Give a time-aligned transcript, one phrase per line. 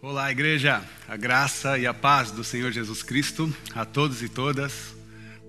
[0.00, 0.80] Olá, igreja.
[1.08, 4.94] A graça e a paz do Senhor Jesus Cristo a todos e todas.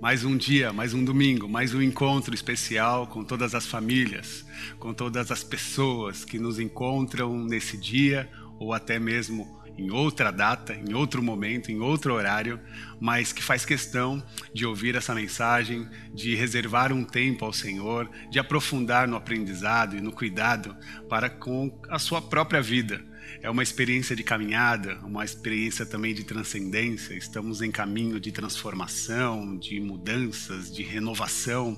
[0.02, 4.43] Mais um dia, mais um domingo, mais um encontro especial com todas as famílias,
[4.79, 8.27] com todas as pessoas que nos encontram nesse dia
[8.57, 12.60] ou até mesmo em outra data, em outro momento, em outro horário,
[13.00, 14.22] mas que faz questão
[14.52, 20.02] de ouvir essa mensagem, de reservar um tempo ao Senhor, de aprofundar no aprendizado e
[20.02, 20.76] no cuidado
[21.08, 23.09] para com a sua própria vida.
[23.41, 27.13] É uma experiência de caminhada, uma experiência também de transcendência.
[27.13, 31.77] Estamos em caminho de transformação, de mudanças, de renovação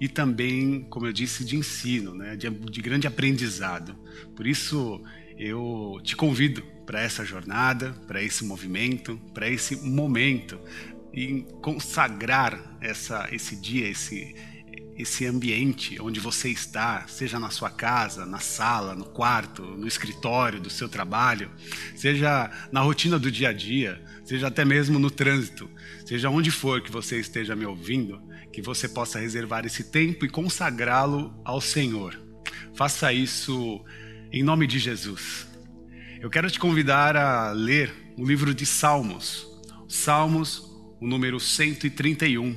[0.00, 2.34] e também, como eu disse, de ensino, né?
[2.34, 3.94] de, de grande aprendizado.
[4.34, 5.02] Por isso,
[5.36, 10.58] eu te convido para essa jornada, para esse movimento, para esse momento
[11.12, 14.34] e consagrar essa, esse dia, esse,
[14.96, 20.60] esse ambiente onde você está, seja na sua casa, na sala, no quarto, no escritório
[20.60, 21.50] do seu trabalho,
[21.94, 25.70] seja na rotina do dia a dia, seja até mesmo no trânsito,
[26.04, 28.20] seja onde for que você esteja me ouvindo,
[28.52, 32.20] que você possa reservar esse tempo e consagrá-lo ao Senhor.
[32.74, 33.84] Faça isso
[34.32, 35.46] em nome de Jesus.
[36.20, 39.46] Eu quero te convidar a ler o livro de Salmos,
[39.88, 42.56] Salmos, o número 131,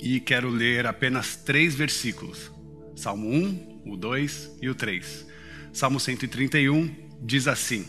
[0.00, 2.50] e quero ler apenas três versículos:
[2.94, 5.26] Salmo 1, o 2 e o 3.
[5.72, 7.86] Salmo 131 diz assim: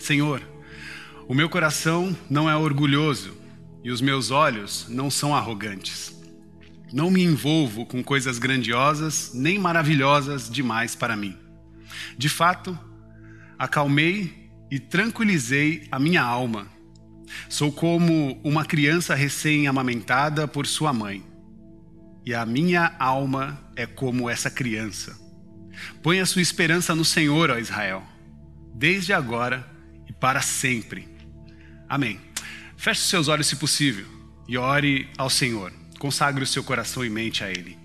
[0.00, 0.42] Senhor,
[1.28, 3.36] o meu coração não é orgulhoso
[3.84, 6.20] e os meus olhos não são arrogantes.
[6.92, 11.36] Não me envolvo com coisas grandiosas nem maravilhosas demais para mim.
[12.18, 12.78] De fato,
[13.58, 16.66] acalmei e tranquilizei a minha alma.
[17.48, 21.24] Sou como uma criança recém-amamentada por sua mãe.
[22.24, 25.18] E a minha alma é como essa criança.
[26.02, 28.02] Ponha sua esperança no Senhor, ó Israel,
[28.74, 29.66] desde agora
[30.08, 31.08] e para sempre.
[31.88, 32.20] Amém.
[32.76, 34.06] Feche seus olhos, se possível,
[34.48, 35.72] e ore ao Senhor.
[35.98, 37.78] Consagre o seu coração e mente a Ele.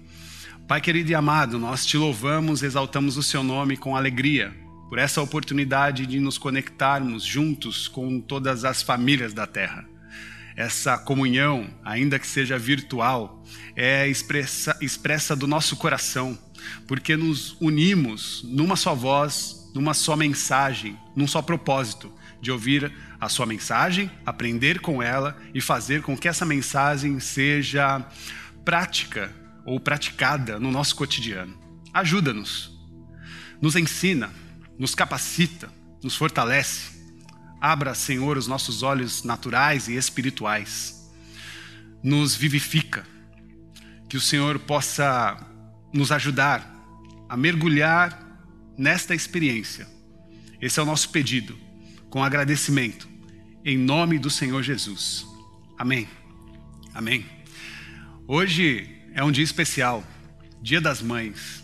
[0.68, 5.22] Pai querido e amado, nós te louvamos, exaltamos o seu nome com alegria por essa
[5.22, 9.86] oportunidade de nos conectarmos juntos com todas as famílias da terra.
[10.56, 13.44] Essa comunhão, ainda que seja virtual,
[13.76, 16.38] é expressa, expressa do nosso coração,
[16.88, 22.12] porque nos unimos numa só voz, numa só mensagem, num só propósito
[22.42, 28.04] de ouvir a sua mensagem, aprender com ela e fazer com que essa mensagem seja
[28.64, 29.32] prática
[29.66, 31.58] ou praticada no nosso cotidiano.
[31.94, 32.72] Ajuda-nos,
[33.62, 34.32] nos ensina,
[34.78, 35.72] nos capacita,
[36.04, 36.98] nos fortalece.
[37.60, 41.12] Abra, Senhor, os nossos olhos naturais e espirituais.
[42.04, 43.06] Nos vivifica.
[44.08, 45.38] Que o Senhor possa
[45.94, 46.74] nos ajudar
[47.28, 48.26] a mergulhar
[48.78, 49.88] nesta experiência.
[50.62, 51.58] Esse é o nosso pedido,
[52.10, 53.08] com agradecimento,
[53.66, 55.26] em nome do Senhor Jesus.
[55.78, 56.08] Amém.
[56.94, 57.26] Amém.
[58.28, 60.04] Hoje é um dia especial,
[60.62, 61.64] Dia das Mães,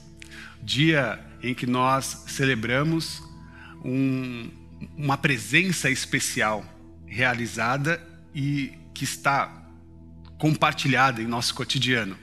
[0.64, 3.22] dia em que nós celebramos
[3.84, 4.50] um,
[4.96, 6.66] uma presença especial
[7.06, 8.02] realizada
[8.34, 9.64] e que está
[10.38, 12.18] compartilhada em nosso cotidiano.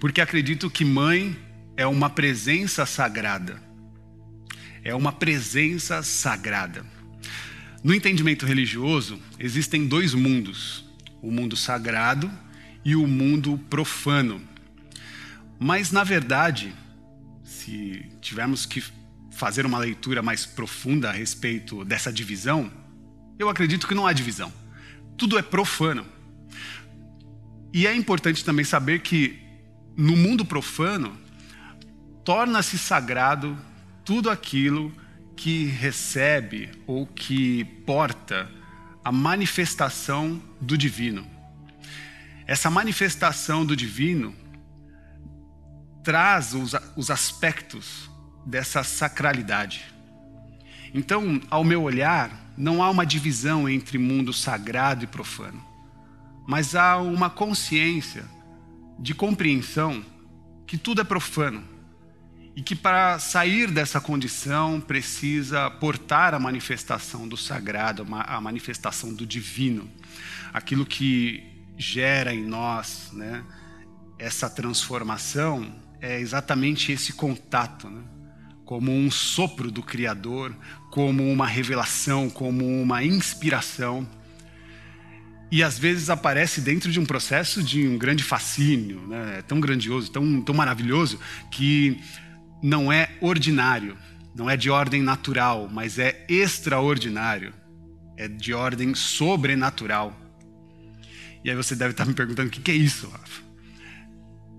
[0.00, 1.36] Porque acredito que mãe
[1.76, 3.62] é uma presença sagrada.
[4.82, 6.84] É uma presença sagrada.
[7.82, 10.84] No entendimento religioso, existem dois mundos:
[11.22, 12.30] o mundo sagrado
[12.84, 14.40] e o mundo profano.
[15.58, 16.72] Mas, na verdade,
[17.58, 18.82] se tivermos que
[19.32, 22.70] fazer uma leitura mais profunda a respeito dessa divisão,
[23.38, 24.52] eu acredito que não há divisão.
[25.16, 26.06] Tudo é profano.
[27.72, 29.38] E é importante também saber que
[29.96, 31.16] no mundo profano
[32.24, 33.58] torna-se sagrado
[34.04, 34.92] tudo aquilo
[35.36, 38.50] que recebe ou que porta
[39.04, 41.26] a manifestação do divino.
[42.46, 44.34] Essa manifestação do divino
[46.08, 48.08] traz os, os aspectos
[48.46, 49.84] dessa sacralidade.
[50.94, 55.62] Então, ao meu olhar, não há uma divisão entre mundo sagrado e profano,
[56.46, 58.24] mas há uma consciência
[58.98, 60.02] de compreensão
[60.66, 61.62] que tudo é profano
[62.56, 69.26] e que para sair dessa condição precisa portar a manifestação do sagrado, a manifestação do
[69.26, 69.86] divino,
[70.54, 71.44] aquilo que
[71.76, 73.44] gera em nós né,
[74.18, 78.02] essa transformação é exatamente esse contato, né?
[78.64, 80.54] como um sopro do Criador,
[80.90, 84.06] como uma revelação, como uma inspiração.
[85.50, 89.38] E às vezes aparece dentro de um processo de um grande fascínio, né?
[89.38, 91.18] É tão grandioso, tão, tão maravilhoso,
[91.50, 91.98] que
[92.62, 93.96] não é ordinário,
[94.34, 97.54] não é de ordem natural, mas é extraordinário,
[98.18, 100.14] é de ordem sobrenatural.
[101.42, 103.47] E aí você deve estar me perguntando o que é isso, Rafa?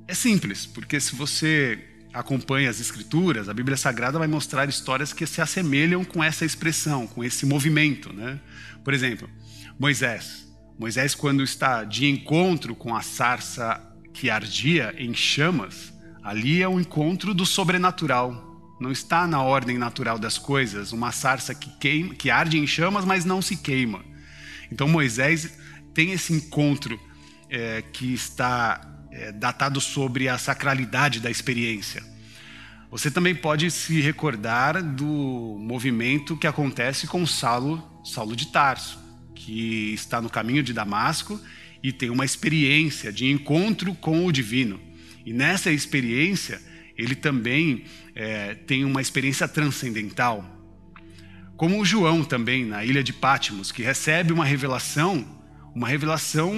[0.10, 1.78] É simples, porque se você
[2.12, 7.06] acompanha as escrituras, a Bíblia Sagrada vai mostrar histórias que se assemelham com essa expressão,
[7.06, 8.40] com esse movimento, né?
[8.84, 9.30] Por exemplo,
[9.78, 10.52] Moisés.
[10.80, 13.80] Moisés quando está de encontro com a sarça
[14.12, 18.76] que ardia em chamas, ali é um encontro do sobrenatural.
[18.82, 23.06] Não está na ordem natural das coisas, uma sarça que queima, que arde em chamas,
[23.06, 24.04] mas não se queima.
[24.72, 25.56] Então Moisés
[25.94, 27.00] tem esse encontro
[27.48, 32.04] é, que está é, datado sobre a sacralidade da experiência.
[32.92, 39.00] Você também pode se recordar do movimento que acontece com Saulo, Saulo de Tarso,
[39.36, 41.40] que está no caminho de Damasco
[41.84, 44.80] e tem uma experiência de encontro com o divino.
[45.26, 46.60] E nessa experiência,
[46.98, 47.84] ele também
[48.16, 50.44] é, tem uma experiência transcendental.
[51.56, 55.26] Como o João também, na ilha de Pátimos, que recebe uma revelação,
[55.76, 56.54] uma revelação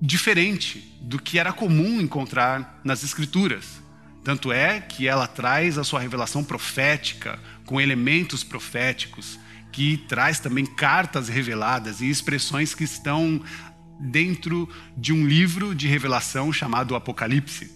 [0.00, 3.82] diferente do que era comum encontrar nas Escrituras.
[4.22, 9.38] Tanto é que ela traz a sua revelação profética, com elementos proféticos,
[9.72, 13.42] que traz também cartas reveladas e expressões que estão
[14.00, 17.70] dentro de um livro de revelação chamado Apocalipse.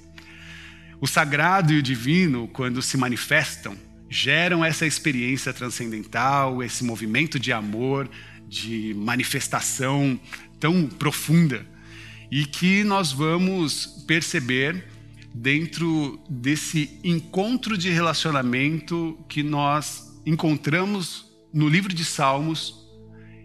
[1.00, 3.76] O sagrado e o divino, quando se manifestam,
[4.08, 8.08] geram essa experiência transcendental, esse movimento de amor,
[8.46, 10.20] de manifestação
[10.60, 11.66] tão profunda
[12.32, 14.87] e que nós vamos perceber
[15.34, 22.88] dentro desse encontro de relacionamento que nós encontramos no livro de Salmos,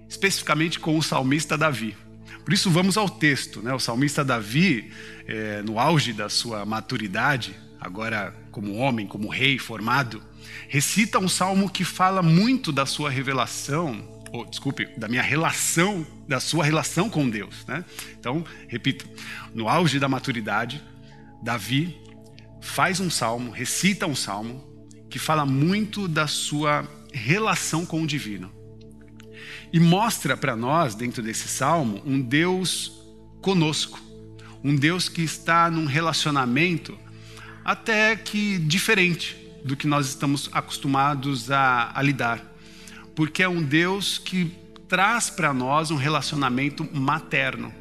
[0.08, 1.98] especificamente com o salmista Davi.
[2.46, 3.62] Por isso, vamos ao texto.
[3.62, 3.74] Né?
[3.74, 4.90] O salmista Davi,
[5.28, 10.24] é, no auge da sua maturidade, agora como homem, como rei formado,
[10.70, 16.40] recita um salmo que fala muito da sua revelação ou, desculpe, da minha relação, da
[16.40, 17.66] sua relação com Deus.
[17.68, 17.84] Né?
[18.20, 19.08] Então, repito,
[19.54, 20.84] no auge da maturidade,
[21.42, 21.98] Davi
[22.62, 24.64] faz um salmo, recita um salmo
[25.10, 28.52] que fala muito da sua relação com o divino.
[29.72, 32.92] E mostra para nós, dentro desse salmo, um Deus
[33.42, 34.00] conosco,
[34.64, 36.98] um Deus que está num relacionamento
[37.64, 42.57] até que diferente do que nós estamos acostumados a, a lidar
[43.18, 44.52] porque é um Deus que
[44.88, 47.74] traz para nós um relacionamento materno.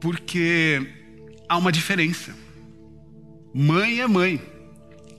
[0.00, 0.84] Porque
[1.48, 2.34] há uma diferença.
[3.54, 4.42] Mãe é mãe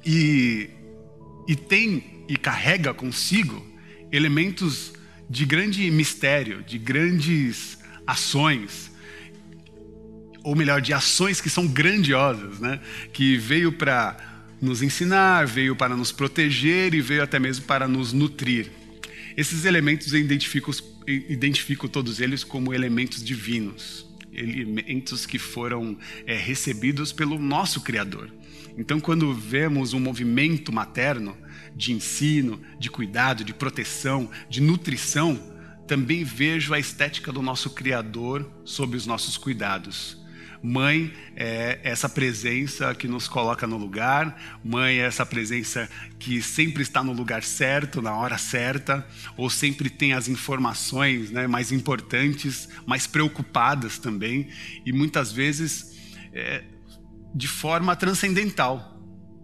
[0.06, 0.70] e,
[1.48, 3.66] e tem e carrega consigo
[4.12, 4.92] elementos
[5.30, 8.92] de grande mistério, de grandes ações,
[10.44, 12.82] ou melhor, de ações que são grandiosas, né?
[13.14, 14.31] Que veio para
[14.62, 18.72] nos ensinar, veio para nos proteger e veio até mesmo para nos nutrir.
[19.36, 20.72] Esses elementos eu identifico,
[21.08, 28.32] identifico todos eles como elementos divinos, elementos que foram é, recebidos pelo nosso Criador.
[28.78, 31.36] Então, quando vemos um movimento materno
[31.76, 35.40] de ensino, de cuidado, de proteção, de nutrição,
[35.88, 40.21] também vejo a estética do nosso Criador sob os nossos cuidados.
[40.64, 46.84] Mãe é essa presença que nos coloca no lugar, mãe é essa presença que sempre
[46.84, 52.70] está no lugar certo, na hora certa, ou sempre tem as informações né, mais importantes,
[52.86, 54.50] mais preocupadas também,
[54.86, 55.98] e muitas vezes
[56.32, 56.64] é,
[57.34, 59.01] de forma transcendental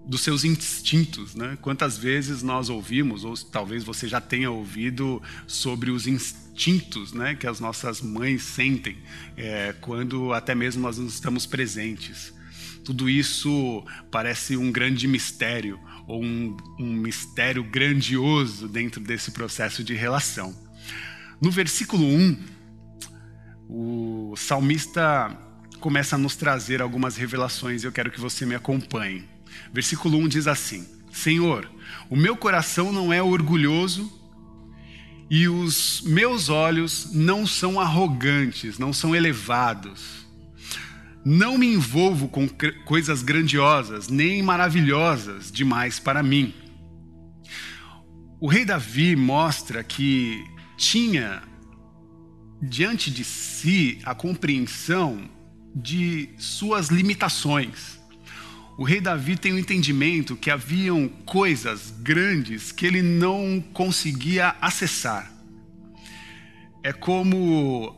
[0.08, 1.58] dos seus instintos, né?
[1.62, 7.46] Quantas vezes nós ouvimos, ou talvez você já tenha ouvido, sobre os instintos, né, que
[7.46, 8.98] as nossas mães sentem
[9.36, 12.34] é, quando até mesmo nós não estamos presentes.
[12.86, 19.94] Tudo isso parece um grande mistério, ou um, um mistério grandioso dentro desse processo de
[19.94, 20.56] relação.
[21.42, 22.38] No versículo 1,
[23.70, 25.38] o salmista
[25.82, 29.37] começa a nos trazer algumas revelações e eu quero que você me acompanhe.
[29.74, 31.70] Versículo 1 diz assim: Senhor,
[32.10, 34.12] o meu coração não é orgulhoso
[35.30, 40.26] e os meus olhos não são arrogantes, não são elevados.
[41.26, 42.48] Não me envolvo com
[42.86, 46.54] coisas grandiosas, nem maravilhosas demais para mim.
[48.40, 50.46] O rei Davi mostra que
[50.78, 51.42] tinha
[52.62, 55.30] diante de si a compreensão
[55.76, 57.97] de suas limitações
[58.78, 64.56] o rei Davi tem o um entendimento que haviam coisas grandes que ele não conseguia
[64.62, 65.32] acessar.
[66.84, 67.96] É como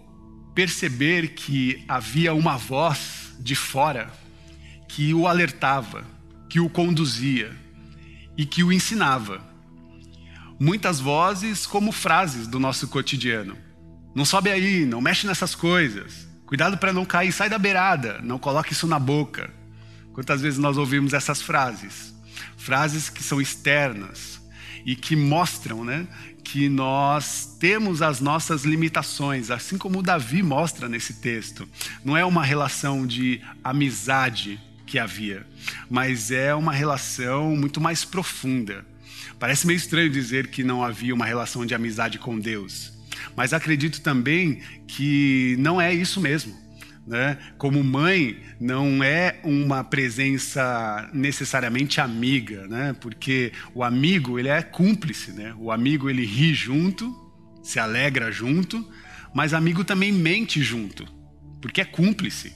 [0.56, 4.10] perceber que havia uma voz de fora
[4.88, 6.06] que o alertava,
[6.48, 7.52] que o conduzia
[8.38, 9.44] e que o ensinava.
[10.58, 13.58] Muitas vozes como frases do nosso cotidiano.
[14.16, 16.26] Não sobe aí, não mexe nessas coisas.
[16.46, 19.59] Cuidado para não cair, sai da beirada, não coloque isso na boca.
[20.20, 22.14] Quantas vezes nós ouvimos essas frases?
[22.58, 24.42] Frases que são externas
[24.86, 26.06] e que mostram, né,
[26.44, 31.66] que nós temos as nossas limitações, assim como Davi mostra nesse texto.
[32.04, 35.48] Não é uma relação de amizade que havia,
[35.90, 38.86] mas é uma relação muito mais profunda.
[39.40, 42.92] Parece meio estranho dizer que não havia uma relação de amizade com Deus,
[43.38, 46.69] mas acredito também que não é isso mesmo.
[47.08, 47.38] Né?
[47.58, 52.96] Como mãe, não é uma presença necessariamente amiga, né?
[53.00, 55.56] porque o amigo ele é cúmplice, né?
[55.58, 57.12] o amigo ele ri junto,
[57.64, 58.88] se alegra junto,
[59.34, 61.06] mas amigo também mente junto,
[61.62, 62.54] porque é cúmplice.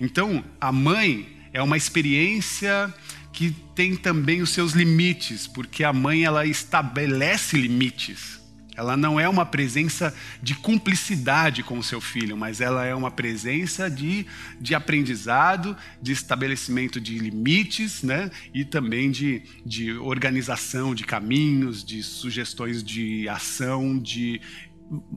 [0.00, 2.92] Então, a mãe é uma experiência
[3.32, 8.39] que tem também os seus limites, porque a mãe ela estabelece limites.
[8.80, 13.10] Ela não é uma presença de cumplicidade com o seu filho, mas ela é uma
[13.10, 14.26] presença de,
[14.58, 18.30] de aprendizado, de estabelecimento de limites, né?
[18.54, 24.40] E também de, de organização de caminhos, de sugestões de ação, de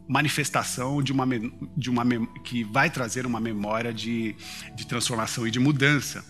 [0.07, 1.25] manifestação de uma,
[1.77, 2.03] de uma
[2.43, 4.35] que vai trazer uma memória de,
[4.75, 6.25] de transformação e de mudança.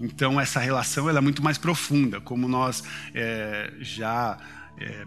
[0.00, 2.82] Então essa relação ela é muito mais profunda, como nós
[3.14, 4.38] é, já
[4.78, 5.06] é,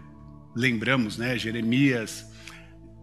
[0.54, 1.38] lembramos, né?
[1.38, 2.26] Jeremias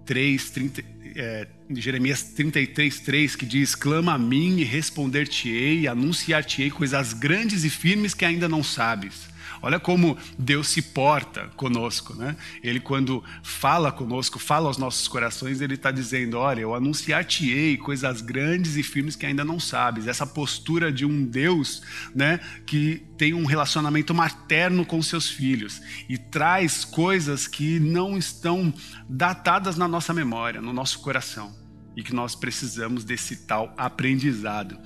[0.06, 0.84] 3, 30,
[1.16, 7.70] é, Jeremias 33, 3, que diz: Clama a mim e responder-te-ei, anunciar-te-ei coisas grandes e
[7.70, 9.29] firmes que ainda não sabes.
[9.62, 12.36] Olha como Deus se porta conosco, né?
[12.64, 18.22] Ele quando fala conosco, fala aos nossos corações, ele está dizendo: olha, eu anunciar-te-ei coisas
[18.22, 20.08] grandes e firmes que ainda não sabes.
[20.08, 21.82] Essa postura de um Deus,
[22.16, 28.74] né, que tem um relacionamento materno com seus filhos e traz coisas que não estão
[29.10, 31.54] datadas na nossa memória, no nosso coração
[31.96, 34.80] e que nós precisamos desse tal aprendizado.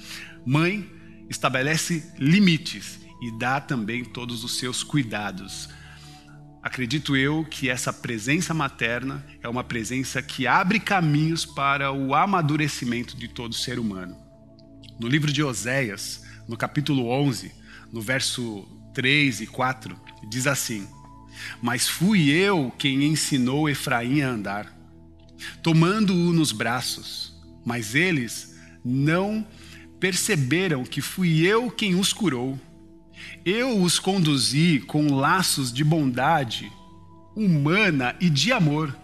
[0.44, 0.90] Mãe
[1.30, 5.70] estabelece limites e dá também todos os seus cuidados.
[6.62, 13.16] Acredito eu que essa presença materna é uma presença que abre caminhos para o amadurecimento
[13.16, 14.18] de todo ser humano.
[15.00, 17.54] No livro de Oséias, no capítulo 11,
[17.94, 19.98] no verso 3 e 4,
[20.30, 20.86] diz assim:
[21.62, 24.78] Mas fui eu quem ensinou Efraim a andar,
[25.62, 27.34] tomando-o nos braços,
[27.66, 28.54] mas eles
[28.84, 29.48] não
[29.98, 32.60] perceberam que fui eu quem os curou.
[33.46, 36.72] Eu os conduzi com laços de bondade
[37.36, 38.96] humana e de amor.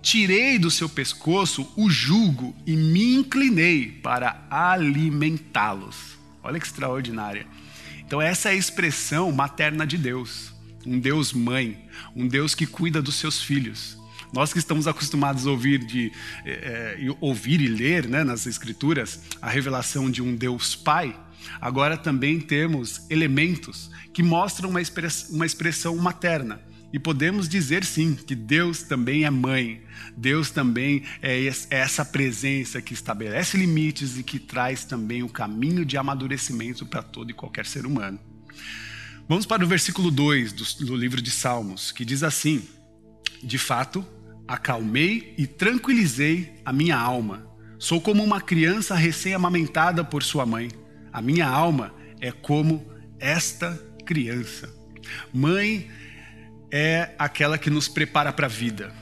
[0.00, 6.18] Tirei do seu pescoço o jugo e me inclinei para alimentá-los.
[6.42, 7.46] Olha que extraordinária.
[8.04, 10.52] Então, essa é a expressão materna de Deus.
[10.84, 13.96] Um Deus mãe, um Deus que cuida dos seus filhos.
[14.32, 16.10] Nós que estamos acostumados a ouvir, de,
[16.44, 21.14] é, ouvir e ler né, nas Escrituras a revelação de um Deus Pai,
[21.60, 26.60] Agora também temos elementos que mostram uma, express, uma expressão materna.
[26.92, 29.80] E podemos dizer sim que Deus também é mãe,
[30.14, 35.86] Deus também é, é essa presença que estabelece limites e que traz também o caminho
[35.86, 38.20] de amadurecimento para todo e qualquer ser humano.
[39.26, 42.62] Vamos para o versículo 2 do, do livro de Salmos, que diz assim:
[43.42, 44.04] De fato,
[44.46, 47.46] acalmei e tranquilizei a minha alma.
[47.78, 50.68] Sou como uma criança recém-amamentada por sua mãe.
[51.12, 52.86] A minha alma é como
[53.18, 54.72] esta criança.
[55.32, 55.90] Mãe
[56.70, 58.94] é aquela que nos prepara para a vida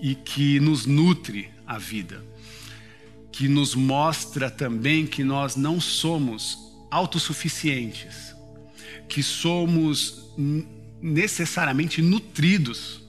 [0.00, 2.24] e que nos nutre a vida,
[3.30, 6.58] que nos mostra também que nós não somos
[6.90, 8.34] autossuficientes,
[9.08, 10.32] que somos
[11.02, 13.02] necessariamente nutridos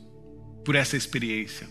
[0.66, 1.68] por essa experiência.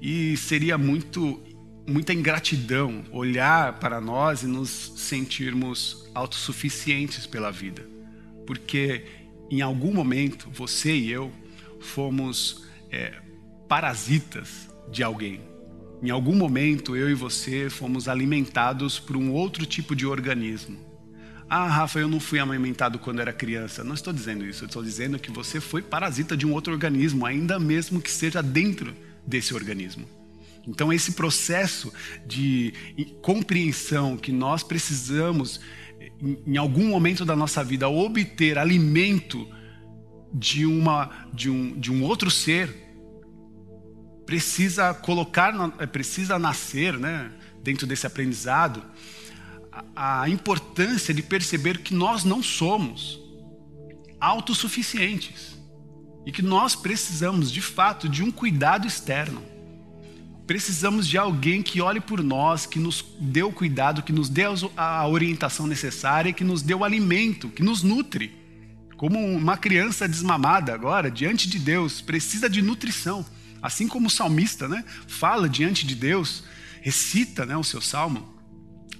[0.00, 1.42] E seria muito
[1.88, 7.86] muita ingratidão olhar para nós e nos sentirmos autossuficientes pela vida.
[8.46, 9.04] Porque
[9.50, 11.32] em algum momento, você e eu
[11.80, 13.14] fomos é,
[13.66, 15.40] parasitas de alguém.
[16.02, 20.78] Em algum momento, eu e você fomos alimentados por um outro tipo de organismo.
[21.48, 23.82] Ah, Rafa, eu não fui amamentado quando era criança.
[23.82, 24.66] Não estou dizendo isso.
[24.66, 28.94] Estou dizendo que você foi parasita de um outro organismo, ainda mesmo que seja dentro
[29.26, 30.06] desse organismo.
[30.68, 31.90] Então, esse processo
[32.26, 32.74] de
[33.22, 35.60] compreensão que nós precisamos,
[36.46, 39.48] em algum momento da nossa vida, obter alimento
[40.32, 42.70] de, uma, de, um, de um outro ser,
[44.26, 45.54] precisa colocar,
[45.88, 47.32] precisa nascer né,
[47.62, 48.82] dentro desse aprendizado
[49.96, 53.18] a importância de perceber que nós não somos
[54.20, 55.56] autossuficientes
[56.26, 59.42] e que nós precisamos, de fato, de um cuidado externo.
[60.48, 64.44] Precisamos de alguém que olhe por nós, que nos dê o cuidado, que nos dê
[64.78, 68.34] a orientação necessária, que nos dê o alimento, que nos nutre.
[68.96, 73.26] Como uma criança desmamada agora, diante de Deus, precisa de nutrição.
[73.60, 76.44] Assim como o salmista né, fala diante de Deus,
[76.80, 78.34] recita né, o seu salmo,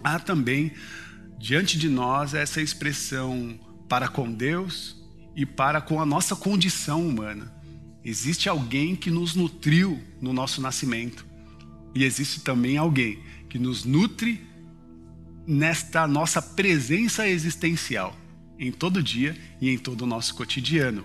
[0.05, 0.71] há também
[1.39, 5.03] diante de nós essa expressão para com Deus
[5.35, 7.51] e para com a nossa condição humana.
[8.05, 11.27] Existe alguém que nos nutriu no nosso nascimento
[11.99, 13.19] e existe também alguém
[13.51, 14.41] que nos nutre
[15.45, 18.17] nesta nossa presença existencial
[18.57, 21.05] em todo dia e em todo o nosso cotidiano.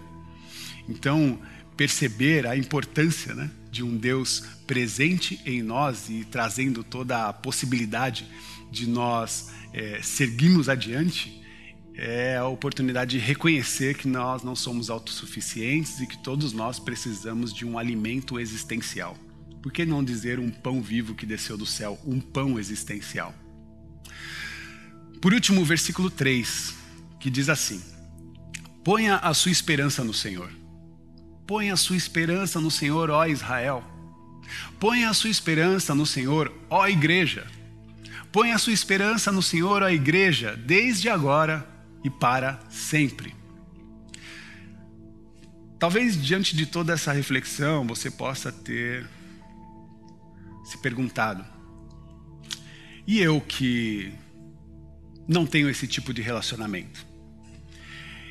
[0.87, 1.39] Então,
[1.75, 8.27] perceber a importância né, de um Deus presente em nós e trazendo toda a possibilidade
[8.71, 11.41] de nós é, seguirmos adiante
[11.95, 17.51] é a oportunidade de reconhecer que nós não somos autossuficientes e que todos nós precisamos
[17.51, 19.17] de um alimento existencial.
[19.63, 23.33] Por que não dizer um pão vivo que desceu do céu, um pão existencial?
[25.21, 26.75] Por último, o versículo 3,
[27.17, 27.81] que diz assim:
[28.83, 30.51] Ponha a sua esperança no Senhor.
[31.47, 33.81] Ponha a sua esperança no Senhor, ó Israel.
[34.81, 37.47] Ponha a sua esperança no Senhor, ó igreja.
[38.33, 41.65] Ponha a sua esperança no Senhor, ó igreja, desde agora
[42.03, 43.33] e para sempre.
[45.79, 49.07] Talvez diante de toda essa reflexão você possa ter
[50.63, 51.45] se perguntado:
[53.05, 54.13] e eu que
[55.27, 57.05] não tenho esse tipo de relacionamento?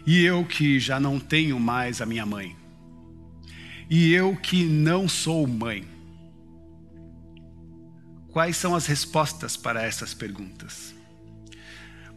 [0.07, 2.57] E eu que já não tenho mais a minha mãe?
[3.89, 5.87] E eu que não sou mãe?
[8.29, 10.95] Quais são as respostas para essas perguntas?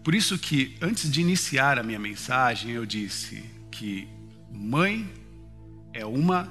[0.02, 4.08] Por isso que antes de iniciar a minha mensagem, eu disse que
[4.50, 5.12] mãe
[5.92, 6.48] é uma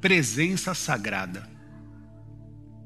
[0.00, 1.53] presença sagrada.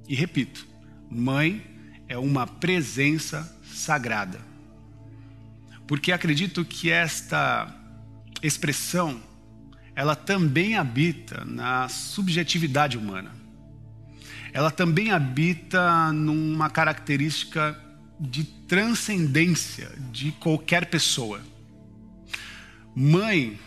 [0.08, 0.66] E repito,
[1.10, 1.62] mãe
[2.08, 4.40] é uma presença sagrada.
[5.86, 7.74] Porque acredito que esta
[8.42, 9.22] expressão
[9.94, 13.38] ela também habita na subjetividade humana
[14.52, 17.78] ela também habita numa característica
[18.18, 21.40] de transcendência de qualquer pessoa.
[22.94, 23.58] Mãe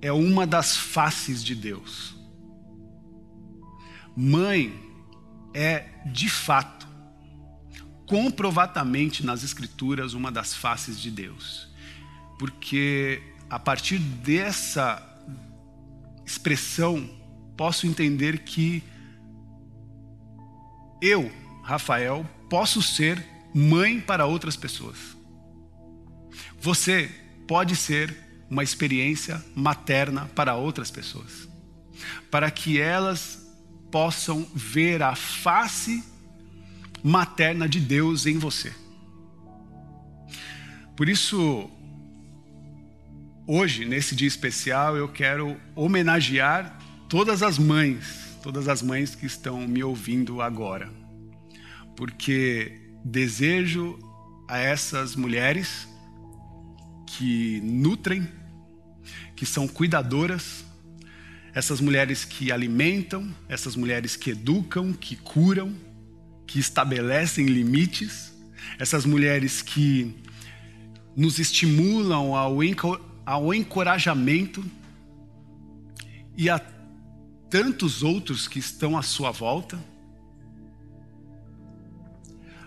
[0.00, 2.16] é uma das faces de Deus.
[4.16, 4.72] Mãe
[5.56, 6.86] é, de fato,
[8.06, 11.66] comprovadamente nas Escrituras, uma das faces de Deus.
[12.38, 15.02] Porque a partir dessa
[16.26, 17.08] expressão,
[17.56, 18.84] posso entender que
[21.00, 25.16] eu, Rafael, posso ser mãe para outras pessoas.
[26.60, 27.10] Você
[27.48, 28.14] pode ser
[28.50, 31.48] uma experiência materna para outras pessoas,
[32.30, 33.45] para que elas
[33.96, 36.04] possam ver a face
[37.02, 38.70] materna de Deus em você.
[40.94, 41.70] Por isso,
[43.46, 46.78] hoje, nesse dia especial, eu quero homenagear
[47.08, 50.92] todas as mães todas as mães que estão me ouvindo agora,
[51.96, 53.98] porque desejo
[54.46, 55.88] a essas mulheres
[57.06, 58.28] que nutrem,
[59.34, 60.65] que são cuidadoras,
[61.56, 65.74] essas mulheres que alimentam, essas mulheres que educam, que curam,
[66.46, 68.30] que estabelecem limites,
[68.78, 70.14] essas mulheres que
[71.16, 72.58] nos estimulam ao,
[73.24, 74.62] ao encorajamento
[76.36, 76.58] e a
[77.48, 79.82] tantos outros que estão à sua volta.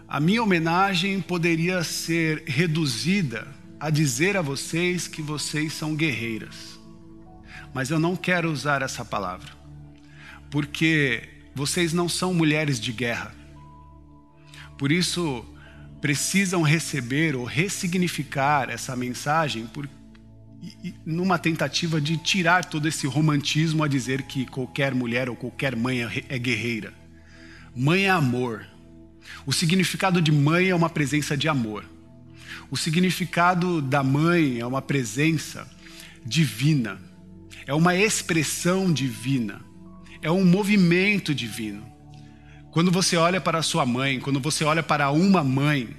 [0.08, 3.48] A minha homenagem poderia ser reduzida
[3.80, 6.79] a dizer a vocês que vocês são guerreiras.
[7.74, 9.52] Mas eu não quero usar essa palavra,
[10.50, 13.34] porque vocês não são mulheres de guerra.
[14.78, 15.46] Por isso,
[16.02, 20.00] precisam receber ou ressignificar essa mensagem, porque
[21.06, 26.04] numa tentativa de tirar todo esse romantismo a dizer que qualquer mulher ou qualquer mãe
[26.04, 26.94] é, é guerreira.
[27.76, 28.66] Mãe é amor.
[29.46, 31.86] O significado de mãe é uma presença de amor.
[32.70, 35.68] O significado da mãe é uma presença
[36.26, 37.00] divina.
[37.70, 39.62] É uma expressão divina.
[40.24, 41.86] É um movimento divino.
[42.72, 45.96] Quando você olha para sua mãe, quando você olha para uma mãe,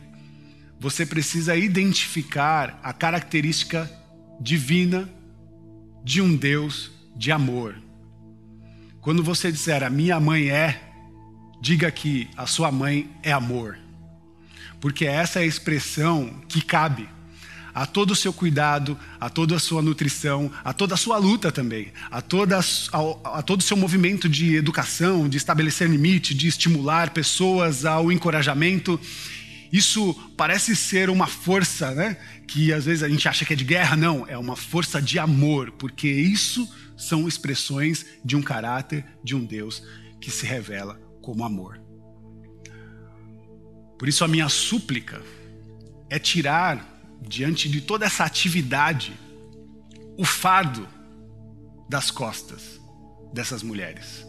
[0.81, 3.89] você precisa identificar a característica
[4.41, 5.09] divina
[6.03, 7.81] de um Deus de amor.
[9.01, 10.93] Quando você disser a minha mãe é,
[11.61, 13.79] diga que a sua mãe é amor.
[14.81, 17.09] Porque essa é a expressão que cabe
[17.75, 21.53] a todo o seu cuidado, a toda a sua nutrição, a toda a sua luta
[21.53, 26.49] também, a, toda a, a todo o seu movimento de educação, de estabelecer limite, de
[26.49, 29.01] estimular pessoas ao encorajamento.
[29.73, 32.17] Isso parece ser uma força, né?
[32.47, 35.19] Que às vezes a gente acha que é de guerra, não, é uma força de
[35.19, 39.83] amor, porque isso são expressões de um caráter de um Deus
[40.21, 41.81] que se revela como amor.
[43.99, 45.23] Por isso a minha súplica
[46.09, 49.13] é tirar diante de toda essa atividade,
[50.17, 50.89] o fardo
[51.89, 52.81] das costas
[53.33, 54.27] dessas mulheres.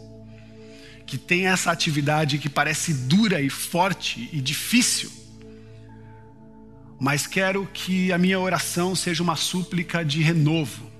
[1.06, 5.10] Que tem essa atividade que parece dura e forte e difícil.
[7.00, 10.90] Mas quero que a minha oração seja uma súplica de renovo,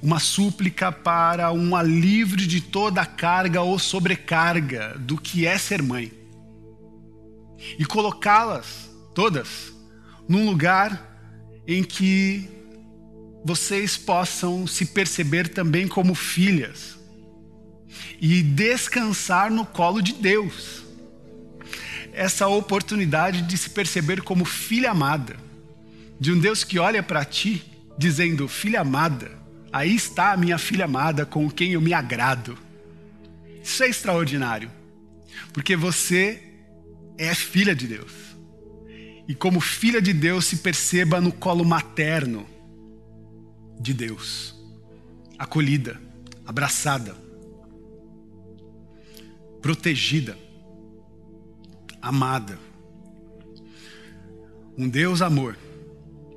[0.00, 5.82] uma súplica para um alívio de toda a carga ou sobrecarga do que é ser
[5.82, 6.12] mãe.
[7.78, 9.72] E colocá-las todas
[10.28, 11.13] num lugar
[11.66, 12.48] em que
[13.44, 16.98] vocês possam se perceber também como filhas
[18.20, 20.82] e descansar no colo de Deus.
[22.12, 25.36] Essa oportunidade de se perceber como filha amada,
[26.18, 27.64] de um Deus que olha para ti
[27.98, 29.30] dizendo: Filha amada,
[29.72, 32.56] aí está a minha filha amada com quem eu me agrado.
[33.62, 34.70] Isso é extraordinário,
[35.52, 36.42] porque você
[37.18, 38.33] é filha de Deus
[39.26, 42.46] e como filha de Deus se perceba no colo materno
[43.80, 44.54] de Deus,
[45.38, 46.00] acolhida,
[46.46, 47.16] abraçada,
[49.62, 50.36] protegida,
[52.00, 52.58] amada.
[54.76, 55.56] Um Deus amor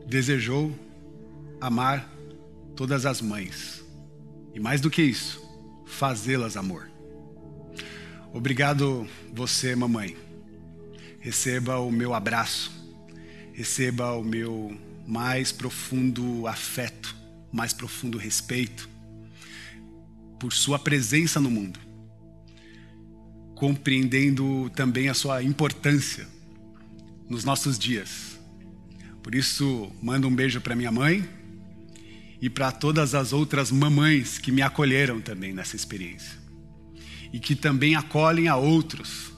[0.08, 0.74] desejou
[1.60, 2.10] amar
[2.76, 3.84] todas as mães
[4.54, 5.42] e mais do que isso,
[5.86, 6.90] fazê-las amor.
[8.34, 10.27] Obrigado você, mamãe.
[11.20, 12.78] Receba o meu abraço
[13.58, 17.16] receba o meu mais profundo afeto,
[17.52, 18.88] mais profundo respeito
[20.40, 21.80] por sua presença no mundo,
[23.56, 26.28] compreendendo também a sua importância
[27.28, 28.38] nos nossos dias.
[29.24, 31.28] Por isso, mando um beijo para minha mãe
[32.40, 36.38] e para todas as outras mamães que me acolheram também nessa experiência
[37.34, 39.36] e que também acolhem a outros.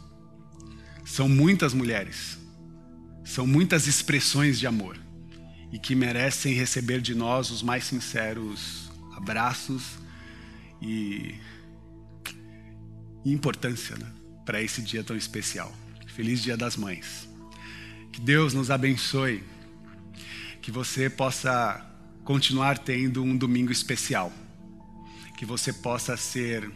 [1.10, 2.40] São muitas mulheres
[3.30, 4.98] são muitas expressões de amor
[5.72, 10.00] e que merecem receber de nós os mais sinceros abraços
[10.82, 11.36] e,
[13.24, 14.12] e importância né,
[14.44, 15.72] para esse dia tão especial.
[16.08, 17.30] Feliz Dia das Mães.
[18.12, 19.44] Que Deus nos abençoe,
[20.60, 21.86] que você possa
[22.24, 24.34] continuar tendo um domingo especial,
[25.38, 26.70] que você possa ser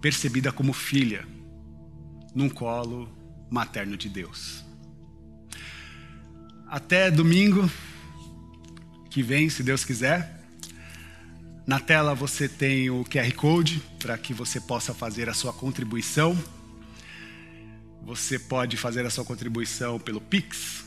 [0.00, 1.24] percebida como filha
[2.34, 3.08] num colo
[3.54, 4.64] materno de Deus.
[6.66, 7.70] Até domingo
[9.08, 10.42] que vem, se Deus quiser.
[11.64, 16.36] Na tela você tem o QR Code para que você possa fazer a sua contribuição.
[18.02, 20.84] Você pode fazer a sua contribuição pelo Pix.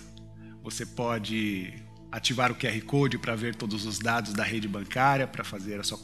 [0.62, 1.74] Você pode
[2.12, 5.84] ativar o QR Code para ver todos os dados da rede bancária para fazer a
[5.84, 5.98] sua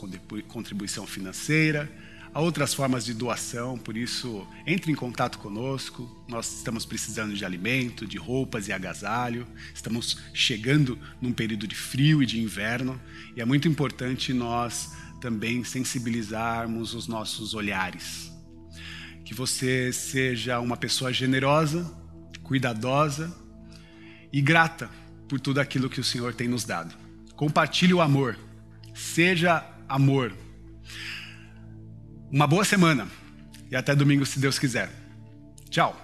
[0.47, 1.91] contribuição financeira
[2.33, 6.09] Há outras formas de doação, por isso entre em contato conosco.
[6.27, 9.45] Nós estamos precisando de alimento, de roupas e agasalho.
[9.71, 12.99] Estamos chegando num período de frio e de inverno
[13.35, 18.31] e é muito importante nós também sensibilizarmos os nossos olhares.
[19.23, 21.85] Que você seja uma pessoa generosa,
[22.41, 23.31] cuidadosa
[24.31, 24.89] e grata
[25.29, 26.95] por tudo aquilo que o Senhor tem nos dado.
[27.35, 28.39] Compartilhe o amor.
[28.91, 30.33] Seja amor
[32.33, 33.07] uma boa semana
[33.69, 34.89] e até domingo, se Deus quiser.
[35.69, 36.02] Tchau.